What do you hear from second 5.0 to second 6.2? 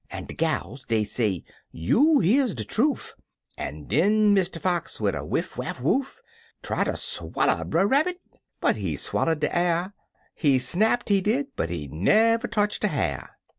a wiff waff woof!